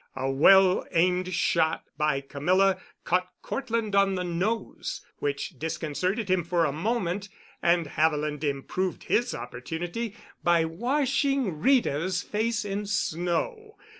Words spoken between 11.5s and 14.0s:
Rita's face in snow.